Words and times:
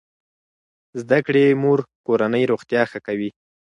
زده 1.01 1.19
کړې 1.25 1.45
مور 1.61 1.79
کورنۍ 2.05 2.43
روغتیا 2.51 2.81
ښه 2.91 2.99
کوي. 3.07 3.29